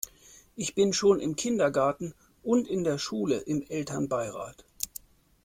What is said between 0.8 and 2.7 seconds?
schon im Kindergarten und